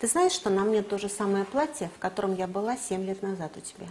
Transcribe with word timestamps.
Ты 0.00 0.06
знаешь, 0.06 0.32
что 0.32 0.48
на 0.48 0.62
мне 0.62 0.82
то 0.82 0.96
же 0.96 1.08
самое 1.08 1.44
платье, 1.44 1.90
в 1.96 1.98
котором 1.98 2.34
я 2.34 2.46
была 2.46 2.76
7 2.76 3.04
лет 3.04 3.22
назад 3.22 3.56
у 3.56 3.60
тебя? 3.60 3.88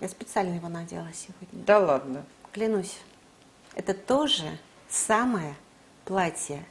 Я 0.00 0.08
специально 0.08 0.54
его 0.54 0.68
надела 0.68 1.08
сегодня. 1.12 1.64
Да 1.64 1.78
ладно. 1.80 2.24
Клянусь. 2.52 2.98
Это 3.74 3.94
тоже 3.94 4.58
самое 4.88 5.56
платье. 6.04 6.64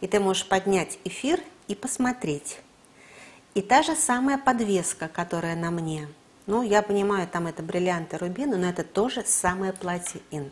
И 0.00 0.06
ты 0.06 0.18
можешь 0.18 0.48
поднять 0.48 0.98
эфир 1.04 1.40
и 1.68 1.74
посмотреть. 1.74 2.60
И 3.54 3.60
та 3.60 3.82
же 3.82 3.94
самая 3.94 4.38
подвеска, 4.38 5.08
которая 5.08 5.54
на 5.54 5.70
мне. 5.70 6.08
Ну, 6.46 6.62
я 6.62 6.82
понимаю, 6.82 7.28
там 7.28 7.46
это 7.46 7.62
бриллианты, 7.62 8.18
рубины, 8.18 8.56
но 8.56 8.68
это 8.68 8.84
тоже 8.84 9.24
самое 9.26 9.72
платье 9.72 10.20
Ин. 10.30 10.50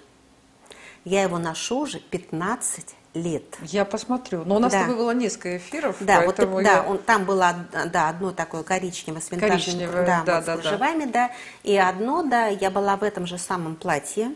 Я 1.04 1.22
его 1.22 1.38
ношу 1.38 1.80
уже 1.80 1.98
15 1.98 2.94
лет. 3.14 3.44
Я 3.62 3.84
посмотрю. 3.84 4.42
Но 4.44 4.56
у 4.56 4.58
нас 4.58 4.72
Да. 4.72 4.78
с 4.78 4.82
тобой 4.82 4.96
было 4.96 5.10
несколько 5.12 5.56
эфиров, 5.58 5.96
Да, 6.00 6.22
вот 6.22 6.36
поэтому 6.36 6.60
это- 6.60 6.68
да, 6.70 6.76
я- 6.76 6.82
он, 6.84 6.98
там 6.98 7.24
было 7.24 7.54
да, 7.92 8.08
одно 8.08 8.32
такое 8.32 8.62
коричневое 8.62 9.20
с 9.20 9.30
винтажным 9.30 9.58
Коричневое, 9.60 10.06
да, 10.06 10.22
да, 10.24 10.36
вот 10.36 10.44
да, 10.46 10.56
да. 10.56 10.62
кружевами, 10.62 11.04
да. 11.04 11.30
И 11.62 11.76
одно, 11.76 12.22
да, 12.22 12.46
я 12.46 12.70
была 12.70 12.96
в 12.96 13.02
этом 13.02 13.26
же 13.26 13.38
самом 13.38 13.76
платье. 13.76 14.32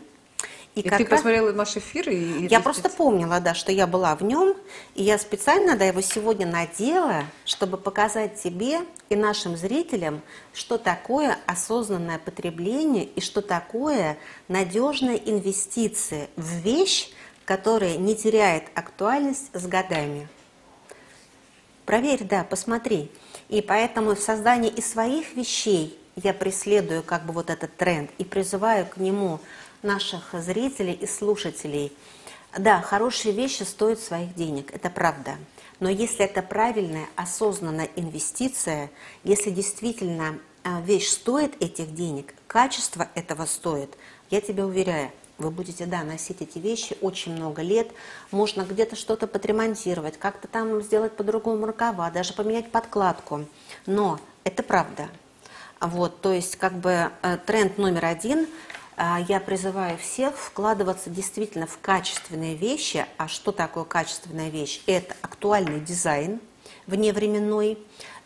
И 0.75 0.83
как 0.83 0.99
ты 0.99 1.05
раз- 1.05 1.09
посмотрела 1.09 1.51
наш 1.53 1.75
эфир? 1.75 2.07
И, 2.07 2.15
и 2.45 2.47
Я 2.49 2.59
просто 2.59 2.87
помнила, 2.89 3.39
да, 3.39 3.55
что 3.55 3.71
я 3.71 3.87
была 3.87 4.15
в 4.15 4.21
нем, 4.21 4.53
и 4.93 5.01
я 5.01 5.17
специально, 5.17 5.75
да, 5.75 5.85
его 5.85 6.01
сегодня 6.01 6.45
надела, 6.45 7.23
чтобы 7.45 7.77
показать 7.77 8.39
тебе 8.39 8.81
и 9.09 9.15
нашим 9.15 9.57
зрителям, 9.57 10.21
что 10.53 10.77
такое 10.77 11.39
осознанное 11.47 12.19
потребление 12.19 13.05
и 13.05 13.21
что 13.21 13.41
такое 13.41 14.17
надежная 14.49 15.15
инвестиция 15.15 16.27
в 16.35 16.45
вещь, 16.59 17.09
которая 17.47 17.95
не 17.95 18.13
теряет 18.13 18.65
актуальность 18.75 19.49
с 19.53 19.65
годами. 19.67 20.27
Проверь, 21.85 22.25
да, 22.25 22.43
посмотри. 22.43 23.09
И 23.47 23.61
поэтому 23.61 24.15
в 24.15 24.19
создании 24.19 24.69
и 24.69 24.81
своих 24.81 25.33
вещей 25.33 25.97
я 26.17 26.33
преследую 26.33 27.03
как 27.03 27.25
бы 27.25 27.31
вот 27.31 27.49
этот 27.49 27.73
тренд 27.77 28.11
и 28.17 28.25
призываю 28.25 28.85
к 28.85 28.97
нему 28.97 29.39
наших 29.81 30.33
зрителей 30.33 30.91
и 30.91 31.07
слушателей. 31.07 31.93
Да, 32.57 32.81
хорошие 32.81 33.33
вещи 33.33 33.63
стоят 33.63 34.01
своих 34.01 34.35
денег, 34.35 34.75
это 34.75 34.89
правда. 34.89 35.37
Но 35.79 35.89
если 35.89 36.25
это 36.25 36.41
правильная, 36.41 37.07
осознанная 37.15 37.87
инвестиция, 37.95 38.91
если 39.23 39.51
действительно 39.51 40.37
а, 40.65 40.81
вещь 40.81 41.07
стоит 41.07 41.61
этих 41.61 41.95
денег, 41.95 42.33
качество 42.47 43.07
этого 43.15 43.45
стоит, 43.45 43.95
я 44.29 44.41
тебя 44.41 44.65
уверяю, 44.65 45.11
вы 45.37 45.51
будете, 45.51 45.85
да, 45.85 46.03
носить 46.03 46.41
эти 46.41 46.59
вещи 46.59 46.97
очень 47.01 47.33
много 47.33 47.61
лет. 47.61 47.89
Можно 48.31 48.63
где-то 48.63 48.95
что-то 48.95 49.27
подремонтировать, 49.27 50.17
как-то 50.17 50.47
там 50.47 50.81
сделать 50.81 51.15
по-другому 51.15 51.65
рукава, 51.65 52.09
даже 52.09 52.33
поменять 52.33 52.71
подкладку. 52.71 53.45
Но 53.85 54.19
это 54.43 54.63
правда. 54.63 55.09
Вот, 55.79 56.21
то 56.21 56.33
есть, 56.33 56.55
как 56.55 56.73
бы 56.73 57.11
э, 57.21 57.37
тренд 57.45 57.77
номер 57.77 58.05
один. 58.05 58.47
а, 58.95 59.19
Я 59.27 59.39
призываю 59.39 59.97
всех 59.99 60.35
вкладываться 60.35 61.11
действительно 61.11 61.67
в 61.67 61.77
качественные 61.79 62.55
вещи. 62.55 63.05
А 63.17 63.27
что 63.27 63.51
такое 63.51 63.83
качественная 63.83 64.49
вещь? 64.49 64.81
Это 64.87 65.15
актуальный 65.21 65.79
дизайн 65.79 66.39
вневременной, 66.87 67.77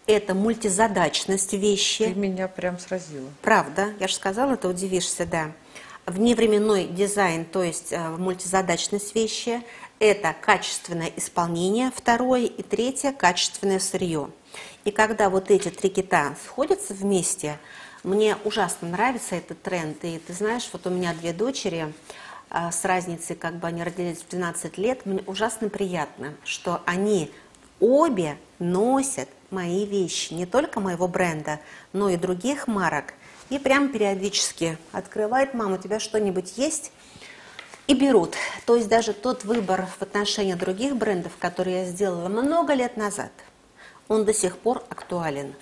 это 0.08 0.34
мультизадачность 0.34 1.54
вещи. 1.54 2.06
Ты 2.06 2.14
меня 2.14 2.48
прям 2.48 2.80
сразила. 2.80 3.28
Правда, 3.42 3.90
я 4.00 4.08
же 4.08 4.16
сказала, 4.16 4.56
ты 4.56 4.68
удивишься, 4.68 5.26
да. 5.26 5.52
Вневременной 6.12 6.88
дизайн, 6.88 7.46
то 7.46 7.64
есть 7.64 7.94
э, 7.94 8.10
мультизадачность 8.10 9.16
вещи, 9.16 9.64
это 9.98 10.36
качественное 10.42 11.10
исполнение, 11.16 11.90
второе, 11.96 12.42
и 12.42 12.64
третье– 12.64 13.12
качественное 13.18 13.80
сырье. 13.80 14.30
И 14.84 14.92
когда 14.92 15.30
вот 15.30 15.50
эти 15.50 15.70
три 15.70 15.90
кита 15.90 16.36
сходятся 16.44 16.94
вместе, 16.94 17.60
мне 18.04 18.36
ужасно 18.44 18.90
нравится 18.90 19.36
этот 19.36 19.62
тренд. 19.62 20.04
И 20.04 20.18
ты 20.20 20.34
знаешь, 20.34 20.70
вот 20.74 20.86
у 20.86 20.90
меня 20.90 21.14
две 21.14 21.32
дочери 21.32 21.94
а, 22.50 22.74
с 22.74 22.84
разницей, 22.84 23.38
как 23.38 23.56
бы 23.56 23.68
они 23.68 23.82
родились 23.82 24.18
в 24.18 24.28
12 24.28 24.78
лет, 24.78 25.06
мне 25.06 25.24
ужасно 25.28 25.70
приятно, 25.70 26.34
что 26.44 26.82
они 26.86 27.32
обе 27.80 28.38
носят 28.60 29.30
мои 29.50 29.86
вещи, 29.86 30.34
не 30.34 30.46
только 30.46 30.82
моего 30.82 31.08
бренда, 31.08 31.62
но 31.94 32.10
и 32.10 32.18
других 32.18 32.68
марок. 32.68 33.14
И 33.52 33.60
прям 33.60 33.90
периодически 33.90 34.78
открывает, 34.94 35.54
мама, 35.54 35.76
у 35.76 35.78
тебя 35.78 36.00
что-нибудь 36.00 36.58
есть? 36.58 36.94
И 37.86 37.94
берут. 37.94 38.36
То 38.66 38.78
есть 38.78 38.88
даже 38.88 39.12
тот 39.12 39.44
выбор 39.44 39.88
в 40.00 40.02
отношении 40.02 40.54
других 40.54 40.96
брендов, 40.96 41.34
который 41.38 41.74
я 41.74 41.86
сделала 41.86 42.30
много 42.30 42.74
лет 42.74 42.96
назад, 42.96 43.32
он 44.08 44.24
до 44.24 44.34
сих 44.34 44.58
пор 44.58 44.82
актуален. 44.88 45.54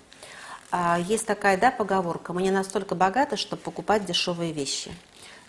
А, 0.69 0.99
Есть 0.99 1.25
такая 1.25 1.57
да, 1.57 1.71
поговорка, 1.71 2.31
мы 2.31 2.43
не 2.43 2.51
настолько 2.51 2.93
богаты, 2.93 3.37
чтобы 3.37 3.63
покупать 3.63 4.05
дешевые 4.05 4.51
вещи. 4.53 4.91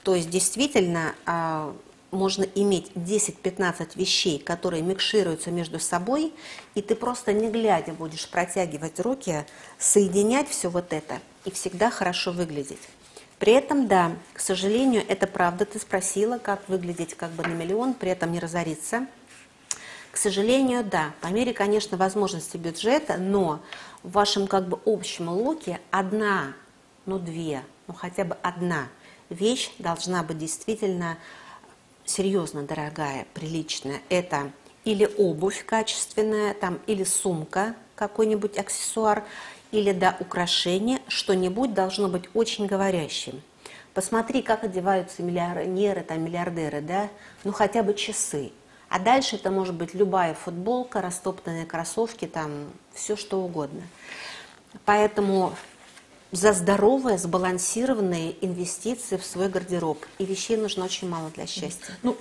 То 0.03 0.15
есть 0.15 0.31
действительно 0.31 1.15
а, 1.27 1.77
можно 2.11 2.45
иметь 2.45 2.91
10-15 2.95 3.91
вещей, 3.97 4.39
которые 4.39 4.83
микшируются 4.83 5.51
между 5.51 5.79
собой, 5.79 6.33
и 6.75 6.81
ты 6.81 6.95
просто 6.95 7.35
не 7.35 7.51
глядя 7.51 7.93
будешь 7.93 8.27
протягивать 8.31 8.99
руки, 8.99 9.45
соединять 9.79 10.49
все 10.49 10.71
вот 10.71 10.95
это 10.95 11.21
и 11.45 11.51
всегда 11.51 11.91
хорошо 11.91 12.33
выглядеть. 12.33 12.81
При 13.39 13.55
этом, 13.55 13.89
да, 13.89 14.13
к 14.35 14.41
сожалению, 14.41 15.03
это 15.09 15.27
правда, 15.27 15.65
ты 15.65 15.79
спросила, 15.79 16.39
как 16.39 16.69
выглядеть 16.69 17.15
как 17.15 17.31
бы 17.31 17.43
на 17.43 17.53
миллион, 17.53 17.95
при 17.95 18.11
этом 18.11 18.33
не 18.33 18.39
разориться. 18.39 19.07
К 20.13 20.17
сожалению, 20.17 20.85
да, 20.85 21.13
по 21.21 21.29
мере, 21.29 21.55
конечно, 21.55 21.97
возможности 21.97 22.57
бюджета, 22.57 23.17
но 23.17 23.61
в 24.03 24.13
вашем 24.13 24.47
как 24.47 24.69
бы 24.69 24.79
общем 24.85 25.31
луке 25.31 25.81
одна, 25.91 26.53
ну 27.07 27.19
две, 27.19 27.63
ну 27.87 27.95
хотя 27.95 28.25
бы 28.25 28.37
одна 28.43 28.89
вещь 29.31 29.71
должна 29.79 30.23
быть 30.23 30.39
действительно 30.39 31.17
серьезно 32.05 32.65
дорогая, 32.65 33.27
приличная. 33.33 34.03
Это 34.09 34.51
или 34.85 35.09
обувь 35.17 35.65
качественная, 35.65 36.55
там, 36.55 36.81
или 36.87 37.05
сумка, 37.05 37.75
какой-нибудь 37.95 38.59
аксессуар, 38.59 39.25
или 39.73 39.93
да, 39.93 40.17
украшение, 40.21 41.01
что-нибудь 41.09 41.75
должно 41.75 42.09
быть 42.09 42.25
очень 42.35 42.67
говорящим. 42.67 43.43
Посмотри, 43.95 44.43
как 44.43 44.65
одеваются 44.65 45.23
миллионеры, 45.23 46.03
там, 46.03 46.23
миллиардеры, 46.23 46.81
да, 46.81 47.09
ну 47.45 47.53
хотя 47.53 47.83
бы 47.83 47.95
часы. 47.95 48.53
А 48.89 48.99
дальше 48.99 49.37
это 49.37 49.51
может 49.51 49.75
быть 49.75 49.95
любая 49.95 50.35
футболка, 50.35 51.01
растоптанные 51.01 51.67
кроссовки, 51.67 52.27
там, 52.27 52.71
все 52.93 53.17
что 53.17 53.41
угодно. 53.41 53.83
Поэтому 54.85 55.55
за 56.33 56.53
здоровые, 56.53 57.19
сбалансированные 57.19 58.35
инвестиции 58.45 59.17
в 59.17 59.25
свой 59.25 59.49
гардероб. 59.49 60.05
И 60.19 60.25
вещей 60.25 60.57
нужно 60.57 60.85
очень 60.85 61.09
мало 61.09 61.31
для 61.31 61.47
счастья. 61.47 61.95
Ну, 62.03 62.17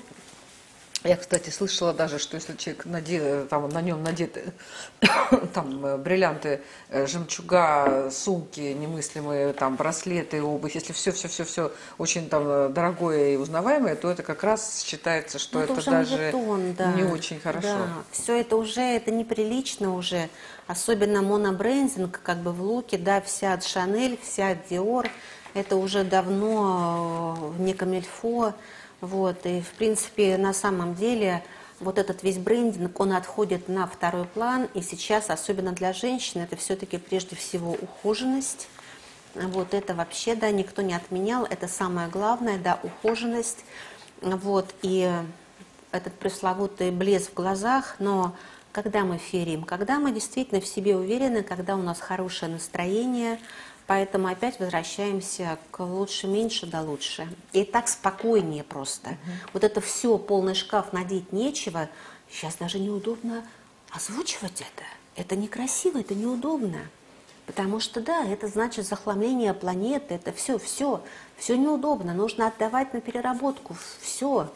я, 1.03 1.15
кстати, 1.15 1.49
слышала 1.49 1.93
даже, 1.93 2.19
что 2.19 2.35
если 2.35 2.55
человек 2.57 2.85
наде- 2.85 3.45
там, 3.47 3.69
на 3.69 3.81
нем 3.81 4.03
надеты 4.03 4.51
там, 5.53 5.85
э, 5.85 5.97
бриллианты, 5.97 6.61
э, 6.89 7.07
жемчуга, 7.07 8.09
сумки 8.11 8.59
немыслимые, 8.59 9.53
там, 9.53 9.75
браслеты, 9.77 10.43
обувь, 10.43 10.75
если 10.75 10.91
все-все-все-все 10.91 11.71
очень 11.97 12.27
там 12.27 12.43
э, 12.47 12.69
дорогое 12.69 13.33
и 13.33 13.37
узнаваемое, 13.37 13.95
то 13.95 14.11
это 14.11 14.23
как 14.23 14.43
раз 14.43 14.81
считается, 14.83 15.39
что 15.39 15.59
Ну, 15.59 15.63
это 15.65 15.85
даже 15.85 16.15
моветон, 16.17 16.73
да. 16.73 16.91
не 16.91 17.03
очень 17.03 17.39
хорошо. 17.39 17.67
Да, 17.67 17.87
все 18.11 18.41
это 18.41 18.57
уже, 18.57 18.81
это 18.81 19.11
неприлично 19.11 19.95
уже. 19.95 20.29
Особенно 20.67 21.21
монобрендинг, 21.21 22.19
как 22.21 22.39
бы 22.39 22.51
в 22.51 22.61
луке, 22.61 22.97
да, 22.97 23.21
вся 23.21 23.53
от 23.53 23.63
Шанель, 23.63 24.19
вся 24.21 24.49
от 24.49 24.67
Диор. 24.69 25.07
Это 25.53 25.77
уже 25.77 26.03
давно 26.03 27.53
не 27.57 27.73
камильфо. 27.73 28.53
Вот, 29.01 29.45
и, 29.45 29.61
в 29.61 29.71
принципе, 29.71 30.37
на 30.37 30.53
самом 30.53 30.95
деле, 30.95 31.43
вот 31.79 31.97
этот 31.97 32.23
весь 32.23 32.37
брендинг, 32.37 32.99
он 32.99 33.13
отходит 33.13 33.69
на 33.69 33.87
второй 33.87 34.25
план. 34.25 34.67
И 34.73 34.81
сейчас, 34.81 35.29
особенно 35.29 35.71
для 35.71 35.93
женщин, 35.93 36.41
это 36.41 36.55
все-таки 36.55 36.97
прежде 36.97 37.35
всего 37.35 37.71
ухоженность. 37.71 38.67
Вот 39.35 39.73
это 39.73 39.93
вообще, 39.93 40.35
да, 40.35 40.51
никто 40.51 40.81
не 40.81 40.93
отменял. 40.93 41.45
Это 41.45 41.67
самое 41.67 42.09
главное, 42.09 42.57
да, 42.57 42.79
ухоженность. 42.83 43.63
Вот, 44.21 44.73
и 44.81 45.09
этот 45.91 46.13
пресловутый 46.13 46.91
блеск 46.91 47.31
в 47.31 47.33
глазах, 47.35 47.95
но 47.99 48.35
когда 48.71 49.03
мы 49.03 49.17
ферим, 49.17 49.63
когда 49.63 49.99
мы 49.99 50.11
действительно 50.11 50.61
в 50.61 50.67
себе 50.67 50.95
уверены, 50.95 51.41
когда 51.41 51.75
у 51.75 51.81
нас 51.81 51.99
хорошее 51.99 52.51
настроение, 52.51 53.39
поэтому 53.89 54.27
опять 54.27 54.59
возвращаемся 54.59 55.57
к 55.71 55.79
лучше, 55.79 56.27
меньше, 56.27 56.67
да 56.67 56.83
лучше. 56.83 57.27
И 57.53 57.63
так 57.63 57.87
спокойнее 57.87 58.63
просто. 58.63 59.17
Вот 59.51 59.63
это 59.63 59.81
все, 59.81 60.19
полный 60.19 60.53
шкаф, 60.53 60.93
надеть 60.93 61.33
нечего, 61.33 61.89
сейчас 62.29 62.57
даже 62.57 62.77
неудобно 62.77 63.43
озвучивать 63.89 64.61
это. 64.61 64.83
Это 65.15 65.35
некрасиво, 65.35 65.97
это 65.97 66.13
неудобно. 66.13 66.81
Потому 67.47 67.79
что, 67.79 67.99
да, 67.99 68.23
это 68.23 68.47
значит 68.47 68.85
захламление 68.85 69.55
планеты, 69.55 70.13
это 70.13 70.33
все, 70.33 70.59
все, 70.59 71.03
все 71.35 71.57
неудобно, 71.57 72.13
нужно 72.13 72.45
отдавать 72.45 72.93
на 72.93 73.01
переработку, 73.01 73.75
все. 73.99 74.51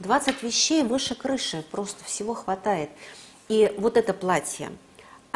20 0.00 0.42
вещей 0.42 0.82
выше 0.82 1.14
крыши, 1.14 1.64
просто 1.70 2.04
всего 2.04 2.34
хватает. 2.34 2.90
И 3.48 3.74
вот 3.78 3.96
это 3.96 4.12
платье, 4.12 4.72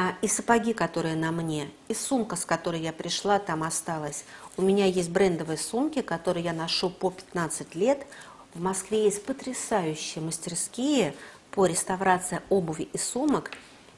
А, 0.00 0.14
и 0.22 0.28
сапоги, 0.28 0.74
которые 0.74 1.16
на 1.16 1.32
мне, 1.32 1.68
и 1.88 1.94
сумка, 1.94 2.36
с 2.36 2.44
которой 2.44 2.80
я 2.80 2.92
пришла, 2.92 3.40
там 3.40 3.64
осталась. 3.64 4.24
У 4.56 4.62
меня 4.62 4.86
есть 4.86 5.10
брендовые 5.10 5.58
сумки, 5.58 6.02
которые 6.02 6.44
я 6.44 6.52
ношу 6.52 6.88
по 6.88 7.10
15 7.10 7.74
лет. 7.74 8.06
В 8.54 8.60
Москве 8.60 9.02
есть 9.02 9.24
потрясающие 9.24 10.22
мастерские 10.22 11.16
по 11.50 11.66
реставрации 11.66 12.40
обуви 12.48 12.88
и 12.92 12.96
сумок. 12.96 13.50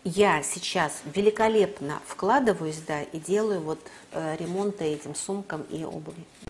Я 0.02 0.42
сейчас 0.42 1.02
великолепно 1.04 2.00
вкладываюсь, 2.06 2.80
да, 2.86 3.02
и 3.02 3.18
делаю 3.18 3.60
вот 3.60 3.80
э, 4.12 4.36
ремонты 4.38 4.84
этим 4.84 5.14
сумкам 5.14 5.64
и 5.64 5.84
обуви. 5.84 6.24